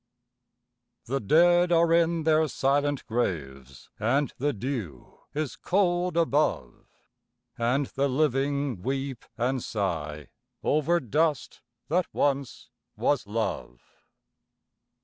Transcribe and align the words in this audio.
The 1.05 1.19
dead 1.19 1.71
are 1.71 1.93
in 1.93 2.23
their 2.23 2.47
silent 2.47 3.05
graves, 3.05 3.91
And 3.99 4.33
the 4.39 4.51
dew 4.51 5.19
is 5.35 5.55
cold 5.55 6.17
above, 6.17 6.87
And 7.55 7.85
the 7.85 8.09
living 8.09 8.81
weep 8.81 9.23
and 9.37 9.61
sigh, 9.63 10.29
Over 10.63 10.99
dust 11.01 11.61
that 11.87 12.07
once 12.15 12.71
was 12.97 13.27
love. 13.27 13.79